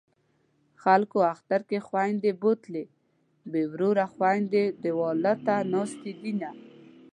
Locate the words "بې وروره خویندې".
3.51-4.63